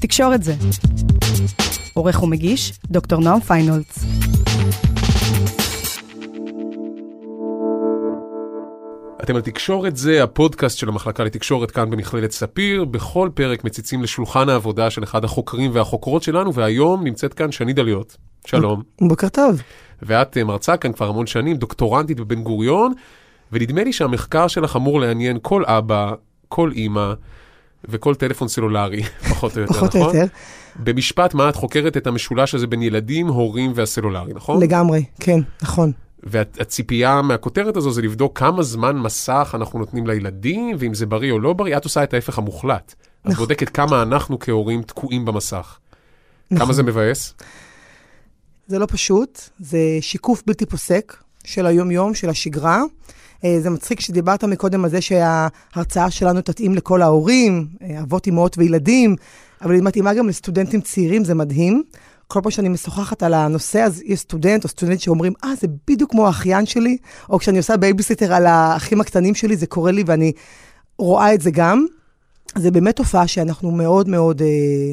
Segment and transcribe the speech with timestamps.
[0.00, 0.54] תקשורת זה.
[1.94, 3.98] עורך ומגיש, דוקטור נועם פיינולץ.
[9.22, 12.84] אתם על תקשורת זה, הפודקאסט של המחלקה לתקשורת כאן במכללת ספיר.
[12.84, 18.16] בכל פרק מציצים לשולחן העבודה של אחד החוקרים והחוקרות שלנו, והיום נמצאת כאן שני דליות.
[18.46, 18.82] שלום.
[19.00, 19.62] בוקר טוב.
[20.02, 22.92] ואת אה, מרצה כאן כבר המון שנים, דוקטורנטית בבן גוריון,
[23.52, 26.12] ונדמה לי שהמחקר שלך אמור לעניין כל אבא,
[26.48, 27.12] כל אימא
[27.84, 30.16] וכל טלפון סלולרי, פחות או יותר, פחות או נכון?
[30.16, 30.26] יותר.
[30.76, 34.62] במשפט, מה את חוקרת את המשולש הזה בין ילדים, הורים והסלולרי, נכון?
[34.62, 35.92] לגמרי, כן, נכון.
[36.22, 41.40] והציפייה מהכותרת הזו זה לבדוק כמה זמן מסך אנחנו נותנים לילדים, ואם זה בריא או
[41.40, 42.94] לא בריא, את עושה את ההפך המוחלט.
[43.22, 43.44] את נכון.
[43.44, 45.78] בודקת כמה אנחנו כהורים תקועים במסך.
[46.48, 46.74] כמה נכון.
[46.74, 47.34] זה מבאס?
[48.66, 52.82] זה לא פשוט, זה שיקוף בלתי פוסק של היום-יום, של השגרה.
[53.44, 58.58] אה, זה מצחיק שדיברת מקודם על זה שההרצאה שלנו תתאים לכל ההורים, אה, אבות, אמהות
[58.58, 59.16] וילדים,
[59.62, 61.82] אבל היא מתאימה גם לסטודנטים צעירים, זה מדהים.
[62.30, 66.10] כל פעם שאני משוחחת על הנושא, אז יש סטודנט או סטודנט שאומרים, אה, זה בדיוק
[66.10, 66.96] כמו האחיין שלי,
[67.30, 70.32] או כשאני עושה בייביסיטר על האחים הקטנים שלי, זה קורה לי ואני
[70.98, 71.86] רואה את זה גם.
[72.58, 74.92] זה באמת תופעה שאנחנו מאוד מאוד אה,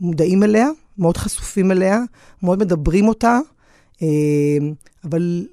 [0.00, 2.00] מודעים אליה, מאוד חשופים אליה,
[2.42, 3.38] מאוד מדברים אותה,
[4.02, 4.08] אה,
[5.04, 5.46] אבל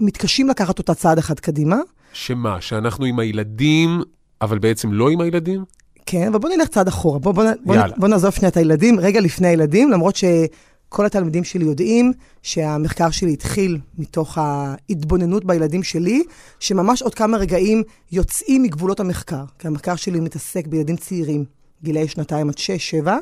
[0.00, 1.76] מתקשים לקחת אותה צעד אחד קדימה.
[2.12, 4.00] שמה, שאנחנו עם הילדים,
[4.40, 5.64] אבל בעצם לא עם הילדים?
[6.06, 7.18] כן, אבל בוא נלך צעד אחורה.
[7.18, 7.94] בוא, בוא, בוא, יאללה.
[7.96, 13.32] בוא נעזוב שנייה את הילדים, רגע לפני הילדים, למרות שכל התלמידים שלי יודעים שהמחקר שלי
[13.32, 16.22] התחיל מתוך ההתבוננות בילדים שלי,
[16.60, 19.44] שממש עוד כמה רגעים יוצאים מגבולות המחקר.
[19.58, 21.44] כי המחקר שלי מתעסק בילדים צעירים,
[21.82, 23.16] גילאי שנתיים עד שש, שבע,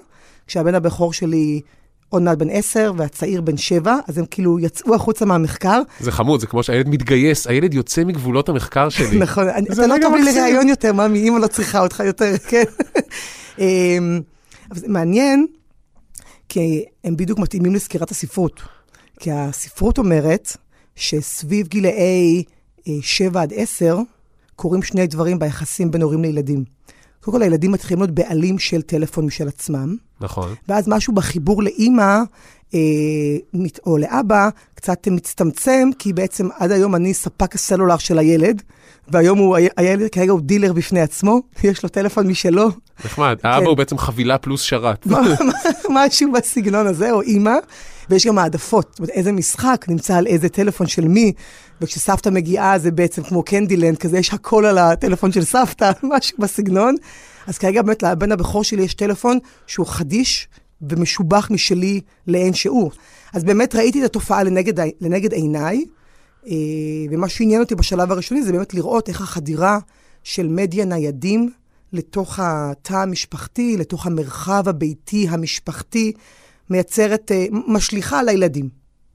[0.46, 1.60] כשהבן הבכור שלי
[2.12, 5.82] עוד מעט בן עשר והצעיר בן שבע, אז הם כאילו יצאו החוצה מהמחקר.
[6.00, 9.18] זה חמוד, זה כמו שהילד מתגייס, הילד יוצא מגבולות המחקר שלי.
[9.18, 10.24] נכון, אתה לא תביא מקסים.
[10.24, 12.62] לראיון יותר, ממי, אימא לא צריכה אותך יותר, כן.
[13.58, 14.20] אמ,
[14.70, 15.46] אבל זה מעניין,
[16.48, 18.62] כי הם בדיוק מתאימים לסקירת הספרות.
[19.20, 20.56] כי הספרות אומרת
[20.96, 22.42] שסביב גילאי
[22.88, 23.98] אה, 7 עד 10
[24.56, 26.64] קורים שני דברים ביחסים בין הורים לילדים.
[27.24, 30.54] קודם כל, הילדים מתחילים להיות בעלים של טלפון משל עצמם, נכון.
[30.68, 32.18] ואז משהו בחיבור לאימא
[32.74, 32.80] אה,
[33.86, 38.62] או לאבא קצת מצטמצם, כי בעצם עד היום אני ספק הסלולר של הילד,
[39.08, 42.68] והיום הוא, הילד כרגע הוא דילר בפני עצמו, יש לו טלפון משלו,
[43.04, 43.38] נחמד.
[43.42, 43.48] כן.
[43.48, 45.06] האבא הוא בעצם חבילה פלוס שרת.
[45.90, 47.54] משהו בסגנון הזה, או אימא,
[48.10, 51.32] ויש גם העדפות, זאת אומרת, איזה משחק נמצא על איזה טלפון של מי,
[51.80, 56.94] וכשסבתא מגיעה זה בעצם כמו קנדילנד, כזה יש הכל על הטלפון של סבתא, משהו בסגנון.
[57.46, 60.48] אז כרגע באמת לבן הבכור שלי יש טלפון שהוא חדיש
[60.82, 62.90] ומשובח משלי לאין שיעור.
[63.32, 65.84] אז באמת ראיתי את התופעה לנגד, לנגד עיניי,
[66.46, 66.52] אה,
[67.10, 69.78] ומה שעניין אותי בשלב הראשוני זה באמת לראות איך החדירה
[70.24, 71.50] של מדיה ניידים
[71.92, 76.12] לתוך התא המשפחתי, לתוך המרחב הביתי המשפחתי,
[76.70, 78.68] מייצרת, אה, משליכה על הילדים.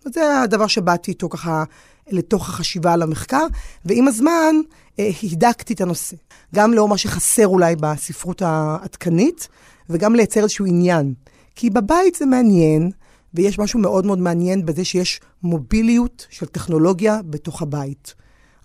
[0.06, 1.63] זה הדבר שבאתי איתו ככה
[2.09, 3.47] לתוך החשיבה על המחקר,
[3.85, 4.56] ועם הזמן
[5.00, 6.16] אה, הידקתי את הנושא.
[6.56, 9.47] גם לאור מה שחסר אולי בספרות העדכנית,
[9.90, 11.13] וגם לייצר איזשהו עניין.
[11.56, 12.91] כי בבית זה מעניין,
[13.34, 18.13] ויש משהו מאוד מאוד מעניין בזה שיש מוביליות של טכנולוגיה בתוך הבית.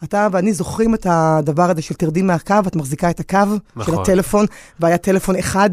[0.04, 3.38] אתה ואני זוכרים את הדבר הזה של תרדי מהקו, את מחזיקה את הקו
[3.76, 3.94] נכון.
[3.94, 4.46] של הטלפון,
[4.80, 5.70] והיה טלפון אחד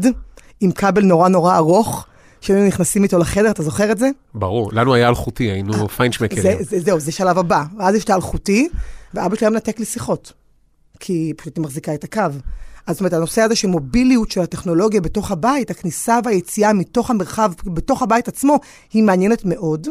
[0.60, 2.06] עם כבל נורא נורא ארוך,
[2.40, 4.10] שהיינו נכנסים איתו לחדר, אתה זוכר את זה?
[4.34, 6.42] ברור, לנו היה אלחוטי, היינו זה, פיינשמקרים.
[6.42, 7.64] זה, זהו, זה שלב הבא.
[7.78, 8.68] ואז יש את האלחוטי,
[9.14, 10.32] ואבא שלי היה מנתק לי שיחות,
[11.00, 12.20] כי פשוט היא מחזיקה את הקו.
[12.86, 17.52] אז זאת אומרת, הנושא הזה של מוביליות של הטכנולוגיה בתוך הבית, הכניסה והיציאה מתוך המרחב,
[17.64, 18.58] בתוך הבית עצמו,
[18.92, 19.88] היא מעניינת מאוד.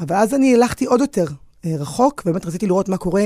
[0.00, 1.26] אבל אז אני הלכתי עוד יותר
[1.64, 3.24] אה, רחוק, ובאמת רציתי לראות מה קורה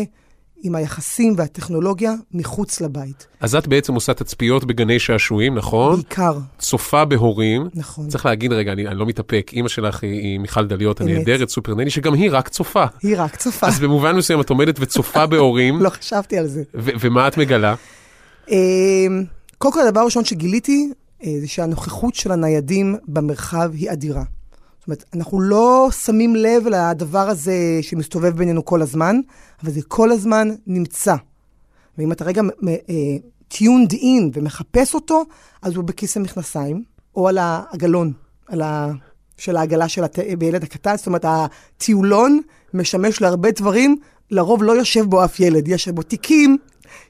[0.62, 3.26] עם היחסים והטכנולוגיה מחוץ לבית.
[3.40, 5.94] אז את בעצם עושה תצפיות בגני שעשועים, נכון?
[5.96, 7.68] בעיקר, צופה בהורים.
[7.74, 8.08] נכון.
[8.08, 11.00] צריך להגיד רגע, אני, אני לא מתאפק, אימא שלך היא, היא מיכל דליות.
[11.00, 12.84] הנהדרת, סופרנני, שגם היא רק צופה.
[13.02, 13.66] היא רק צופה.
[13.66, 16.62] אז במובן מסוים את עומדת וצופה בהורים, לא חשבתי על זה.
[16.74, 17.74] ו- ומה את מגלה?
[18.50, 19.24] אמ,
[19.58, 20.90] קודם כל, הדבר הראשון שגיליתי,
[21.24, 24.22] אה, זה שהנוכחות של הניידים במרחב היא אדירה.
[24.82, 29.20] זאת אומרת, אנחנו לא שמים לב לדבר הזה שמסתובב בינינו כל הזמן,
[29.62, 31.14] אבל זה כל הזמן נמצא.
[31.98, 32.42] ואם אתה רגע
[33.48, 35.24] טיונד אין ומחפש אותו,
[35.62, 36.82] אז הוא בכיס המכנסיים,
[37.16, 38.12] או על העגלון,
[38.48, 38.92] על ה...
[39.38, 40.18] של העגלה של הת...
[40.38, 40.96] בילד הקטן.
[40.96, 42.40] זאת אומרת, הטיולון
[42.74, 43.96] משמש להרבה דברים,
[44.30, 45.68] לרוב לא יושב בו אף ילד.
[45.68, 46.58] יש בו תיקים,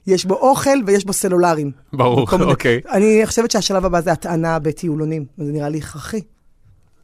[0.07, 1.71] יש בו אוכל ויש בו סלולרים.
[1.93, 2.81] ברור, אוקיי.
[2.91, 6.21] אני חושבת שהשלב הבא זה הטענה בטיולונים, וזה נראה לי הכרחי.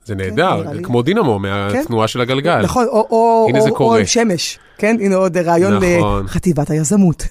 [0.06, 0.84] זה נראה נהדר, לי.
[0.84, 2.62] כמו דינמו מהתנועה של הגלגל.
[2.62, 4.00] נכון, או, או, הנה או, זה או קורה.
[4.00, 4.96] עם שמש, כן?
[5.00, 6.26] הנה עוד רעיון נכון.
[6.26, 7.24] לחטיבת היזמות.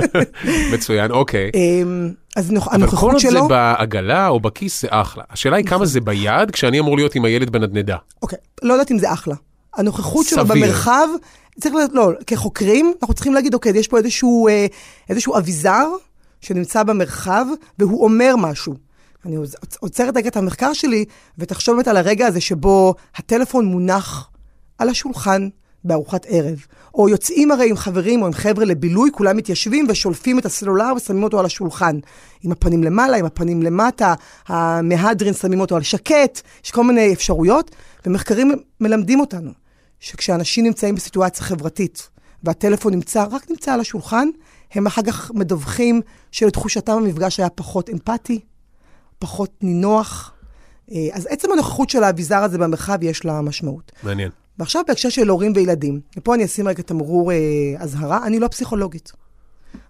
[0.72, 1.50] מצוין, אוקיי.
[1.54, 3.48] אמ, אז נוכ- אבל כל הנוכחות זה שלו...
[3.48, 5.24] בעגלה או בכיס זה אחלה.
[5.30, 7.96] השאלה היא כמה זה ביד כשאני אמור להיות עם הילד בנדנדה.
[8.22, 9.34] אוקיי, לא יודעת אם זה אחלה.
[9.76, 10.62] הנוכחות שלו סביר.
[10.64, 11.08] במרחב,
[11.60, 14.66] צריך לדעת, לא, כחוקרים, אנחנו צריכים להגיד, אוקיי, יש פה איזשהו, אה,
[15.10, 15.86] איזשהו אביזר
[16.40, 17.46] שנמצא במרחב,
[17.78, 18.74] והוא אומר משהו.
[19.26, 21.04] אני עוצ- עוצרת רגע את המחקר שלי,
[21.38, 24.30] ותחשוב באמת על הרגע הזה שבו הטלפון מונח
[24.78, 25.48] על השולחן
[25.84, 26.66] בארוחת ערב.
[26.94, 31.22] או יוצאים הרי עם חברים או עם חבר'ה לבילוי, כולם מתיישבים ושולפים את הסלולר ושמים
[31.22, 31.98] אותו על השולחן.
[32.42, 34.14] עם הפנים למעלה, עם הפנים למטה,
[34.46, 37.70] המהדרין שמים אותו על שקט, יש כל מיני אפשרויות,
[38.06, 39.50] ומחקרים מלמדים אותנו
[40.00, 42.08] שכשאנשים נמצאים בסיטואציה חברתית
[42.42, 44.28] והטלפון נמצא, רק נמצא על השולחן,
[44.72, 46.00] הם אחר כך מדווחים
[46.30, 48.40] שלתחושתם המפגש היה פחות אמפתי,
[49.18, 50.32] פחות נינוח.
[50.92, 53.92] אה, אז עצם הנוכחות של האביזר הזה במרחב יש לה משמעות.
[54.02, 54.30] מעניין.
[54.58, 57.36] ועכשיו בהקשר של הורים וילדים, ופה אני אשים רגע תמרור אה,
[57.78, 59.12] אזהרה, אני לא פסיכולוגית.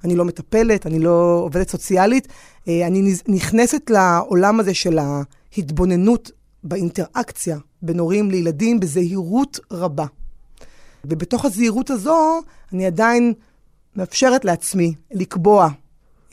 [0.05, 2.29] אני לא מטפלת, אני לא עובדת סוציאלית,
[2.69, 6.31] אה, אני נכנסת לעולם הזה של ההתבוננות
[6.65, 10.07] באינטראקציה בין הורים לילדים בזהירות רבה.
[11.05, 12.41] ובתוך הזהירות הזו,
[12.73, 13.33] אני עדיין
[13.97, 15.69] מאפשרת לעצמי לקבוע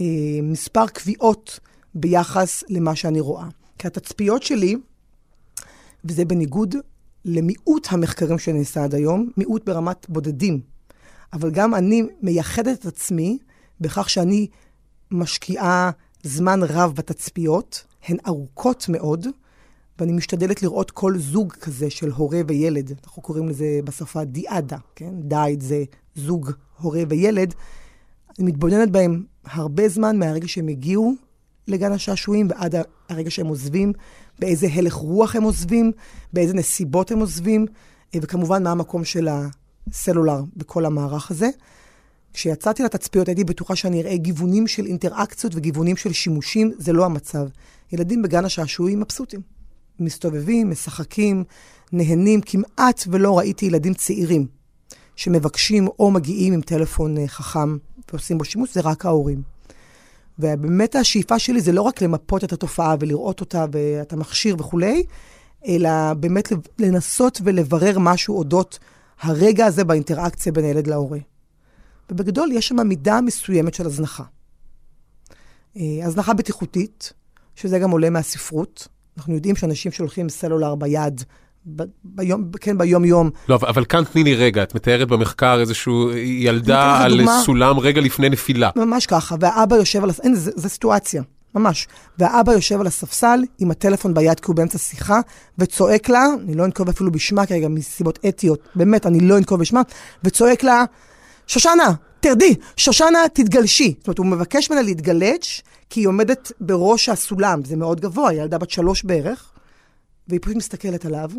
[0.02, 0.06] אה,
[0.44, 1.60] מספר קביעות
[1.96, 3.48] ביחס למה שאני רואה.
[3.78, 4.76] כי התצפיות שלי,
[6.06, 6.76] וזה בניגוד
[7.26, 10.62] למיעוט המחקרים שנעשה עד היום, מיעוט ברמת בודדים.
[11.34, 13.38] אבל גם אני מייחדת את עצמי
[13.82, 14.48] בכך שאני
[15.12, 15.92] משקיעה
[16.24, 19.28] זמן רב בתצפיות, הן ארוכות מאוד,
[20.00, 22.94] ואני משתדלת לראות כל זוג כזה של הורה וילד.
[23.04, 25.14] אנחנו קוראים לזה בשפה דיאדה, כן?
[25.20, 25.84] דייד זה
[26.16, 26.52] זוג
[26.82, 27.54] הורה וילד.
[28.40, 31.14] אני מתבוננת בהם הרבה זמן מהרגע שהם הגיעו
[31.68, 32.76] לגן השעשועים ועד
[33.10, 33.94] הרגע שהם עוזבים,
[34.40, 35.92] באיזה הלך רוח הם עוזבים,
[36.34, 37.66] באיזה נסיבות הם עוזבים,
[38.16, 39.28] אה, וכמובן מה המקום של
[39.92, 41.50] הסלולר בכל המערך הזה.
[42.34, 47.48] כשיצאתי לתצפיות הייתי בטוחה שאני אראה גיוונים של אינטראקציות וגיוונים של שימושים, זה לא המצב.
[47.92, 49.42] ילדים בגן השעשועים מבסוטים.
[50.00, 51.44] מסתובבים, משחקים,
[51.92, 54.48] נהנים, כמעט ולא ראיתי ילדים צעירים
[55.16, 57.78] שמבקשים או מגיעים עם טלפון אה, חכם
[58.12, 59.53] ועושים בו שימוש, זה רק ההורים.
[60.40, 65.04] ובאמת השאיפה שלי זה לא רק למפות את התופעה ולראות אותה ואת המכשיר וכולי,
[65.68, 66.50] אלא באמת
[66.80, 68.80] לנסות ולברר משהו אודות
[69.22, 71.20] הרגע הזה באינטראקציה בין הילד להורה.
[72.12, 74.24] ובגדול יש שם מידה מסוימת של הזנחה.
[75.78, 77.14] אה, הזנחה בטיחותית,
[77.56, 78.88] שזה גם עולה מהספרות.
[79.18, 81.24] אנחנו יודעים שאנשים שהולכים עם סלולר ביד,
[81.66, 86.98] ב- ביום, כן, ביום-יום, לא, אבל- כאן תני לי רגע, את מתארת במחקר איזשהו ילדה
[87.04, 87.42] על דוגמה.
[87.46, 88.70] סולם רגע לפני נפילה.
[88.76, 90.10] ממש ככה, והאבא יושב על...
[90.24, 91.24] אין, זו סיטואציה,
[91.56, 91.88] ממש.
[92.20, 95.20] והאבא יושב על הספסל עם הטלפון ביד כי הוא באמצע שיחה,
[95.58, 99.82] וצועק לה, אני לא אנקוב אפילו בשמה כרגע מסיבות אתיות, באמת, אני לא אנקוב בשמה,
[100.24, 100.84] וצועק לה,
[101.48, 103.94] שושנה, תרדי, שושנה, תתגלשי.
[104.00, 108.58] זאת אומרת, הוא מבקש ממנה להתגלץ', כי היא עומדת בראש הסולם, זה מאוד גבוה, ילדה
[108.58, 109.50] בת שלוש בערך,
[110.28, 111.30] והיא פשוט מסתכלת עליו,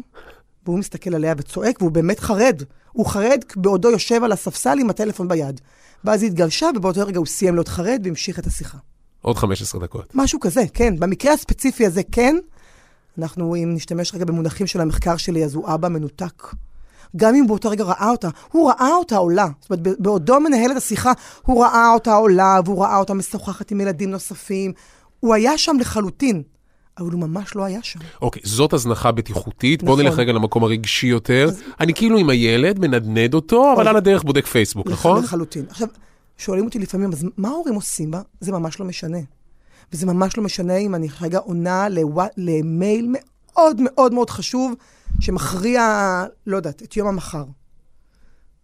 [0.64, 2.62] והוא מסתכל עליה וצועק, והוא באמת חרד.
[2.92, 5.60] הוא חרד בעודו יושב על הספסל עם הטלפון ביד.
[6.04, 8.78] ואז היא התגלשה, ובאותו רגע הוא סיים להיות חרד והמשיך את השיחה.
[9.20, 10.10] עוד 15 דקות.
[10.14, 10.96] משהו כזה, כן.
[10.98, 12.36] במקרה הספציפי הזה, כן.
[13.18, 16.42] אנחנו, אם נשתמש רגע במונחים של המחקר שלי, אז הוא אבא מנותק.
[17.16, 19.48] גם אם באותו רגע ראה אותה, הוא ראה אותה עולה.
[19.60, 23.80] זאת אומרת, בעודו מנהל את השיחה, הוא ראה אותה עולה, והוא ראה אותה משוחחת עם
[23.80, 24.72] ילדים נוספים.
[25.20, 26.42] הוא היה שם לחלוטין,
[26.98, 27.98] אבל הוא ממש לא היה שם.
[28.22, 30.04] אוקיי, זאת הזנחה בטיחותית, בוא נכון.
[30.06, 31.50] נלך רגע למקום הרגשי יותר.
[31.80, 33.88] אני כאילו עם הילד, מנדנד אותו, אבל אוי.
[33.88, 35.22] על הדרך בודק פייסבוק, נכון?
[35.22, 35.64] לחלוטין.
[35.70, 35.88] עכשיו,
[36.38, 38.20] שואלים אותי לפעמים, אז מה ההורים עושים בה?
[38.40, 39.18] זה ממש לא משנה.
[39.92, 44.74] וזה ממש לא משנה אם אני רגע עונה לווא- למייל מאוד מאוד מאוד חשוב,
[45.20, 45.82] שמכריע,
[46.46, 47.44] לא יודעת, את יום המחר.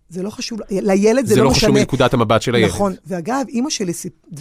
[0.08, 1.56] זה לא חשוב, לילד זה, זה לא משנה.
[1.68, 2.68] חשוב מנקודת המבט של הילד.
[2.68, 2.94] נכון.
[3.06, 3.92] ואגב, אימא שלי,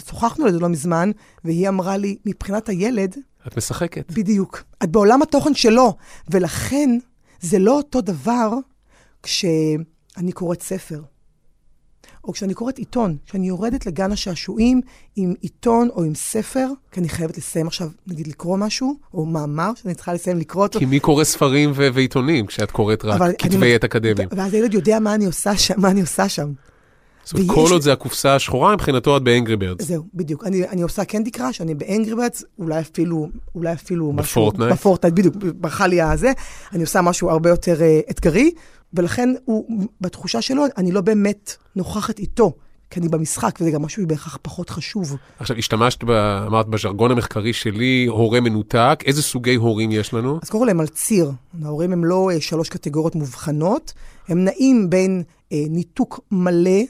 [0.08, 1.10] שוחחנו על זה לא מזמן,
[1.44, 3.16] והיא אמרה לי, מבחינת הילד,
[3.46, 4.12] את משחקת.
[4.12, 4.62] בדיוק.
[4.82, 5.96] את בעולם התוכן שלו,
[6.30, 6.98] ולכן
[7.40, 8.50] זה לא אותו דבר
[9.22, 11.02] כשאני קוראת ספר.
[12.24, 14.80] או כשאני קוראת עיתון, כשאני יורדת לגן השעשועים
[15.16, 19.70] עם עיתון או עם ספר, כי אני חייבת לסיים עכשיו, נגיד, לקרוא משהו, או מאמר
[19.74, 20.78] שאני צריכה לסיים לקרוא אותו.
[20.78, 24.28] כי מי קורא ספרים ו- ועיתונים כשאת קוראת רק כתבי עת אקדמיים?
[24.36, 26.52] ואז הילד יודע מה אני עושה שם, מה אני עושה שם.
[27.24, 29.86] זאת אומרת, כל עוד זה הקופסה השחורה, מבחינתו את ב Angry Birds.
[29.86, 30.44] זהו, בדיוק.
[30.44, 34.42] אני, אני עושה Candy Crush, אני ב Angry Birds, אולי אפילו, אולי אפילו משהו...
[34.42, 34.72] ב Fortnite?
[34.72, 36.32] ב Fortnite, בדיוק, ברח לי הזה.
[36.72, 38.50] אני עושה משהו הרבה יותר אה, אתגרי,
[38.94, 42.52] ולכן הוא, בתחושה שלו, אני לא באמת נוכחת איתו,
[42.90, 45.16] כי אני במשחק, וזה גם משהו בהכרח פחות חשוב.
[45.38, 46.10] עכשיו, השתמשת, ב-
[46.46, 50.38] אמרת, בז'רגון המחקרי שלי, הורה מנותק, איזה סוגי הורים יש לנו?
[50.42, 51.30] אז קוראים להם על ציר.
[51.64, 53.92] ההורים הם לא אה, שלוש קטגוריות מובחנות,
[54.28, 56.80] הם נעים בין uh, ניתוק מלא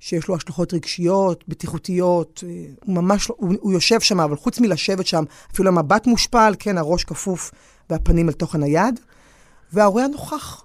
[0.00, 4.60] שיש לו השלכות רגשיות, בטיחותיות, אה, הוא ממש, לא- הוא, הוא יושב שם, אבל חוץ
[4.60, 7.50] מלשבת שם, אפילו המבט מושפל, כן, הראש כפוף
[7.90, 9.00] והפנים אל תוך הנייד,
[9.72, 10.64] וההורה הנוכח.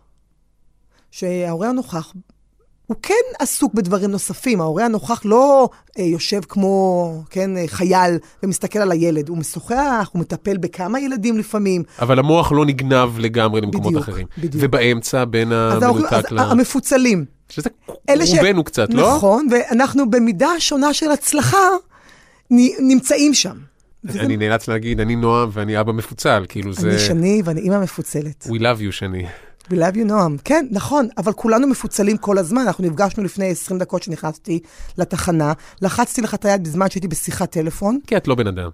[1.12, 2.14] שההורה הנוכח,
[2.88, 8.80] הוא כן עסוק בדברים נוספים, ההורה הנוכח לא אה, יושב כמו, כן, אה, חייל ומסתכל
[8.80, 11.84] על הילד, הוא משוחח, הוא מטפל בכמה ילדים לפעמים.
[12.00, 14.28] אבל המוח לא נגנב לגמרי למקומות בדיוק, אחרים.
[14.38, 14.64] בדיוק.
[14.66, 16.40] ובאמצע, בין המנותק ל...
[16.40, 17.26] המפוצלים.
[17.54, 17.70] שזה
[18.10, 19.16] אלה ש- רובנו קצת, לא?
[19.16, 21.68] נכון, ואנחנו במידה שונה של הצלחה
[22.52, 23.56] נ- נמצאים שם.
[24.10, 26.90] אני נאלץ להגיד, אני נועם ואני אבא מפוצל, כאילו זה...
[26.90, 28.48] אני שני ואני אימא מפוצלת.
[28.48, 29.26] We love you שני.
[29.70, 30.38] We love you, נועם.
[30.44, 32.62] כן, נכון, אבל כולנו מפוצלים כל הזמן.
[32.62, 34.60] אנחנו נפגשנו לפני 20 דקות שנכנסתי
[34.98, 38.70] לתחנה, לחצתי לך את היד בזמן שהייתי בשיחת טלפון, כי את לא בן אדם.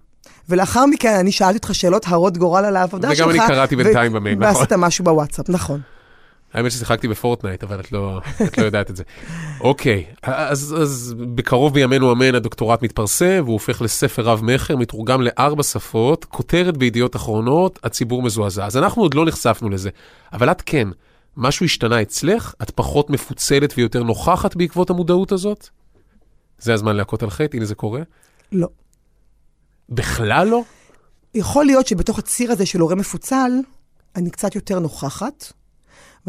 [0.50, 3.28] ולאחר מכן אני שאלתי אותך שאלות הרות גורל על העבודה וגם שלך.
[3.30, 4.56] אני קראתי בינתיים במייל, נכון.
[4.56, 5.82] ועשית משהו בוואטסאפ, נכון.
[6.54, 9.04] האמת ששיחקתי בפורטנייט, אבל את לא, את לא יודעת את זה.
[9.62, 16.26] אוקיי, אז, אז בקרוב בימינו אמן הדוקטורט מתפרסם, והוא הופך לספר רב-מכר, מתורגם לארבע שפות,
[16.26, 18.66] כותרת בידיעות אחרונות, הציבור מזועזע.
[18.66, 19.90] אז אנחנו עוד לא נחשפנו לזה,
[20.34, 20.88] אבל את כן.
[21.38, 22.54] משהו השתנה אצלך?
[22.62, 25.70] את פחות מפוצלת ויותר נוכחת בעקבות המודעות הזאת?
[26.60, 28.02] זה הזמן להכות על חטא, הנה זה קורה.
[28.52, 28.68] לא.
[29.90, 30.62] בכלל לא?
[31.36, 33.52] יכול להיות שבתוך הציר הזה של הורה מפוצל,
[34.16, 35.54] אני קצת יותר נוכחת,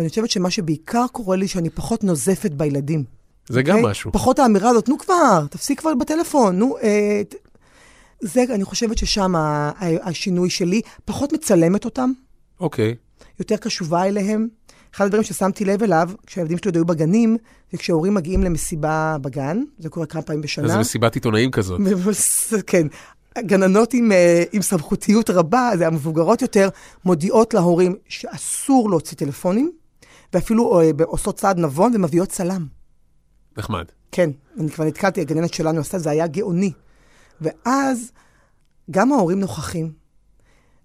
[0.00, 3.04] ואני חושבת שמה שבעיקר קורה לי, שאני פחות נוזפת בילדים.
[3.48, 3.90] זה גם אוקיי?
[3.90, 4.12] משהו.
[4.12, 6.76] פחות האמירה הזאת, נו כבר, תפסיק כבר בטלפון, נו.
[6.82, 7.34] אה, ת...
[8.20, 9.32] זה, אני חושבת ששם
[10.02, 12.12] השינוי שלי, פחות מצלמת אותם,
[12.60, 12.94] אוקיי.
[13.38, 14.48] יותר קשובה אליהם.
[14.94, 17.36] אחד הדברים ששמתי לב אליו, כשהילדים שלי עוד היו בגנים,
[17.72, 20.66] זה כשהורים מגיעים למסיבה בגן, זה קורה כמה פעמים בשנה.
[20.66, 21.80] אז מסיבת עיתונאים כזאת.
[22.66, 22.86] כן.
[23.38, 26.68] גננות עם, אה, עם סמכותיות רבה, זה המבוגרות יותר,
[27.04, 29.72] מודיעות להורים שאסור להוציא טלפונים,
[30.32, 32.66] ואפילו אה, עושות צעד נבון ומביאות צלם.
[33.56, 33.84] נחמד.
[34.12, 36.72] כן, אני כבר נתקלתי, הגננת שלנו עשתה, זה היה גאוני.
[37.40, 38.12] ואז
[38.90, 39.92] גם ההורים נוכחים.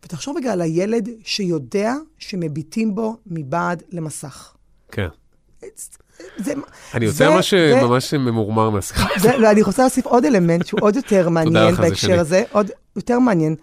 [0.05, 4.53] ותחשוב רגע על הילד שיודע שמביטים בו מבעד למסך.
[4.91, 5.07] כן.
[6.37, 6.53] זה,
[6.93, 9.07] אני יוצא ממש, ממש ממורמר מהשיחה.
[9.19, 12.19] זה, ואני רוצה להוסיף עוד אלמנט שהוא עוד יותר מעניין בהקשר.
[12.19, 13.55] הזה, עוד יותר מעניין.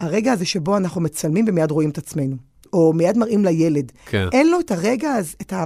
[0.00, 2.36] הרגע הזה שבו אנחנו מצלמים ומיד רואים את עצמנו,
[2.72, 3.92] או מיד מראים לילד.
[4.06, 4.28] כן.
[4.32, 5.64] אין לו את הרגע, את, ה,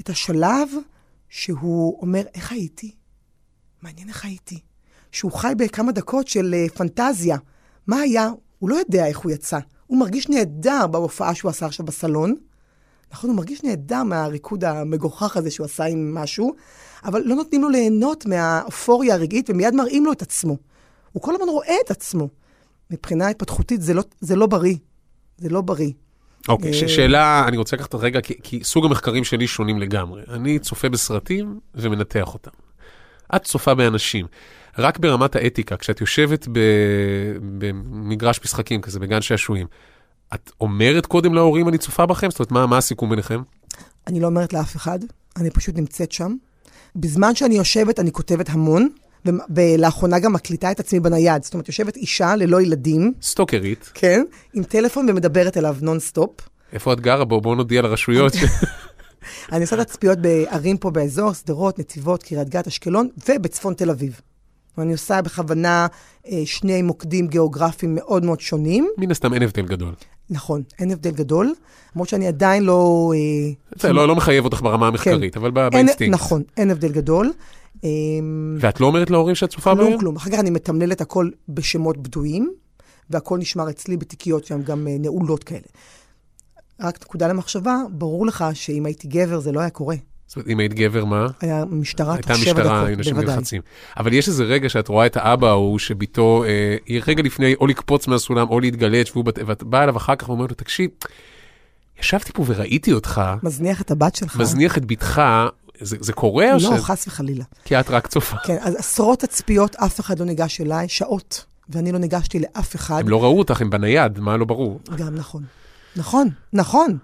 [0.00, 0.68] את השלב
[1.28, 2.94] שהוא אומר, איך הייתי?
[3.82, 4.58] מעניין איך הייתי.
[5.12, 7.36] שהוא חי בכמה דקות של uh, פנטזיה.
[7.86, 8.30] מה היה?
[8.58, 9.58] הוא לא יודע איך הוא יצא.
[9.86, 12.34] הוא מרגיש נהדר בהופעה שהוא עשה עכשיו בסלון.
[13.12, 16.54] נכון, הוא מרגיש נהדר מהריקוד המגוחך הזה שהוא עשה עם משהו,
[17.04, 20.56] אבל לא נותנים לו ליהנות מהאופוריה הרגעית ומיד מראים לו את עצמו.
[21.12, 22.28] הוא כל הזמן רואה את עצמו.
[22.90, 24.76] מבחינה התפתחותית זה לא, זה לא בריא.
[25.38, 25.90] זה לא בריא.
[26.48, 30.22] אוקיי, ש- אה, שאלה, אני רוצה לקחת רגע, כי, כי סוג המחקרים שלי שונים לגמרי.
[30.30, 32.50] אני צופה בסרטים ומנתח אותם.
[33.36, 34.26] את צופה באנשים.
[34.78, 36.58] רק ברמת האתיקה, כשאת יושבת ב,
[37.58, 39.66] במגרש משחקים כזה, בגן שעשועים,
[40.34, 42.30] את אומרת קודם להורים, אני צופה בכם?
[42.30, 43.42] זאת אומרת, מה, מה הסיכום ביניכם?
[44.06, 44.98] אני לא אומרת לאף אחד,
[45.36, 46.36] אני פשוט נמצאת שם.
[46.96, 48.88] בזמן שאני יושבת, אני כותבת המון,
[49.54, 51.42] ולאחרונה גם מקליטה את עצמי בנייד.
[51.42, 54.24] זאת אומרת, יושבת אישה ללא ילדים, סטוקרית, כן,
[54.54, 56.30] עם טלפון ומדברת אליו נונסטופ.
[56.72, 57.24] איפה את גרה?
[57.24, 58.32] בואו בוא נודיע לרשויות.
[59.52, 64.20] אני עושה תצפיות בערים פה באזור, שדרות, נתיבות, קריית גת, אשקלון, ובצפון תל אביב.
[64.78, 65.86] ואני עושה בכוונה
[66.26, 68.88] אה, שני מוקדים גיאוגרפיים מאוד מאוד שונים.
[68.98, 69.94] מן הסתם אין הבדל גדול.
[70.30, 71.54] נכון, אין הבדל גדול,
[71.94, 73.12] למרות שאני עדיין לא...
[73.14, 76.14] אה, זה לא, לא מחייב אותך ברמה המחקרית, אבל ב- אין, באינסטינקט.
[76.14, 77.32] נכון, אין הבדל גדול.
[77.84, 77.90] אה,
[78.58, 79.86] ואת לא אומרת להורים שאת צופה בהם?
[79.86, 80.16] כלום, כלום.
[80.16, 82.52] אחר כך אני מתמללת הכל בשמות בדויים,
[83.10, 85.60] והכל נשמר אצלי בתיקיות שהן גם אה, נעולות כאלה.
[86.80, 89.96] רק נקודה למחשבה, ברור לך שאם הייתי גבר זה לא היה קורה.
[90.26, 91.26] זאת אומרת, אם היית גבר, מה?
[91.40, 93.16] היה משטרה הייתה תוך שבע משטרה, היו נשים.
[93.16, 93.62] נלחצים.
[93.96, 97.66] אבל יש איזה רגע שאת רואה את האבא ההוא, שביתו, אה, היא רגע לפני או
[97.66, 99.12] לקפוץ מהסולם או להתגלץ',
[99.46, 100.90] ואת באה אליו אחר כך ואומרת לו, תקשיב,
[102.00, 104.36] ישבתי פה וראיתי אותך, מזניח את הבת שלך.
[104.36, 105.22] מזניח את בתך,
[105.82, 106.80] זה, זה קורה או לא, ש...
[106.80, 107.44] חס וחלילה.
[107.64, 108.36] כי את רק צופה.
[108.44, 113.00] כן, אז עשרות תצפיות, אף אחד לא ניגש אליי, שעות, ואני לא ניגשתי לאף אחד.
[113.00, 114.80] הם לא ראו אותך, הם בנייד, מה לא ברור?
[114.96, 115.42] גם נכון.
[115.96, 116.98] נכון, נכון.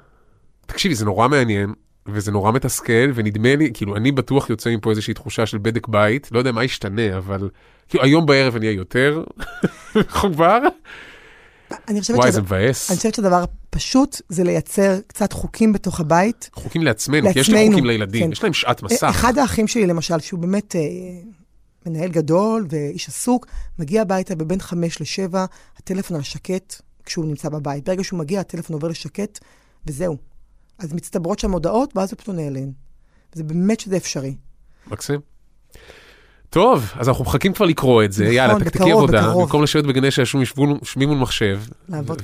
[0.67, 1.73] תקשיבי, זה נורא מעניין,
[2.07, 6.29] וזה נורא מתסכל, ונדמה לי, כאילו, אני בטוח יוצא מפה איזושהי תחושה של בדק בית,
[6.33, 7.49] לא יודע מה ישתנה, אבל
[7.89, 9.23] כאילו, היום בערב אני אהיה יותר
[9.97, 10.59] מחובר.
[11.89, 12.91] אני חושבת, וואי, שזה, זה מבאס.
[12.91, 16.51] אני חושבת שהדבר הפשוט זה לייצר קצת חוקים בתוך הבית.
[16.53, 18.33] חוקים לעצמנו, כי יש לעצמנו, לי חוקים לילדים, כן.
[18.33, 19.07] יש להם שעת מסך.
[19.11, 20.81] אחד האחים שלי, למשל, שהוא באמת אה,
[21.87, 23.47] מנהל גדול ואיש עסוק,
[23.79, 25.45] מגיע הביתה בבין חמש לשבע,
[25.77, 27.85] הטלפון על שקט כשהוא נמצא בבית.
[27.85, 29.39] ברגע שהוא מגיע, הטלפון עובר לשקט,
[29.87, 30.17] וזהו.
[30.79, 32.71] אז מצטברות שם הודעות, ואז הוא פתאום נעלם.
[33.33, 34.35] זה באמת שזה אפשרי.
[34.87, 35.21] מקסים.
[36.51, 39.43] טוב, אז אנחנו מחכים כבר לקרוא את זה, נכון, יאללה, תקתקי בקרוב, עבודה, בקרוב.
[39.43, 40.47] במקום לשבת בגני שעשועים,
[40.83, 41.61] שבי מול מחשב,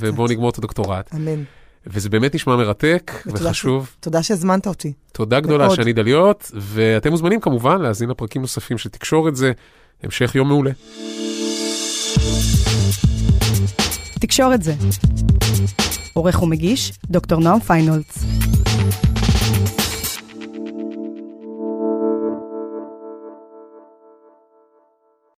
[0.01, 0.29] ובואו.
[0.29, 1.15] נגמור את הדוקטורט.
[1.15, 1.43] אמן.
[1.87, 3.87] וזה באמת נשמע מרתק ותודה וחשוב.
[3.87, 4.93] ש- תודה שהזמנת אותי.
[5.13, 5.71] תודה גדולה.
[5.71, 9.53] שאני דליות, ואתם מוזמנים כמובן להאזין לפרקים נוספים של תקשורת זה.
[10.03, 10.71] המשך יום מעולה.
[14.21, 14.75] תקשורת זה.
[16.13, 18.19] עורך ומגיש, דוקטור נועם פיינולץ.